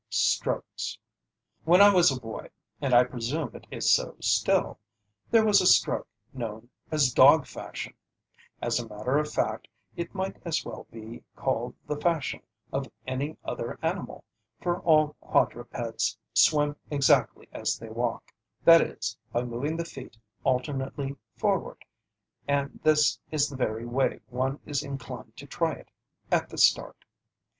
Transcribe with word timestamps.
STROKES 0.09 0.97
When 1.63 1.79
I 1.79 1.93
was 1.93 2.11
a 2.11 2.19
boy, 2.19 2.49
and 2.81 2.91
I 2.91 3.03
presume 3.03 3.51
it 3.55 3.67
is 3.69 3.87
so 3.93 4.15
still, 4.19 4.79
there 5.29 5.45
was 5.45 5.61
a 5.61 5.67
stroke 5.67 6.07
known 6.33 6.71
as 6.89 7.13
"dog 7.13 7.45
fashion." 7.45 7.93
As 8.63 8.79
a 8.79 8.87
matter 8.89 9.19
of 9.19 9.31
fact, 9.31 9.67
it 9.95 10.15
might 10.15 10.37
as 10.43 10.65
well 10.65 10.87
be 10.91 11.23
called 11.35 11.75
the 11.85 11.97
fashion 12.01 12.41
of 12.73 12.89
any 13.05 13.37
other 13.45 13.77
animal, 13.83 14.23
for 14.59 14.79
all 14.79 15.13
quadrupeds 15.21 16.17
swim 16.33 16.77
exactly 16.89 17.47
as 17.51 17.77
they 17.77 17.89
walk, 17.89 18.33
that 18.65 18.81
is 18.81 19.15
by 19.31 19.43
moving 19.43 19.77
the 19.77 19.85
feet 19.85 20.17
alternately 20.43 21.15
forward; 21.37 21.85
and 22.47 22.79
this 22.81 23.19
is 23.29 23.49
the 23.49 23.55
very 23.55 23.85
way 23.85 24.19
one 24.29 24.59
is 24.65 24.81
inclined 24.81 25.37
to 25.37 25.45
try 25.45 25.73
it 25.73 25.91
at 26.31 26.49
the 26.49 26.57
start. 26.57 27.05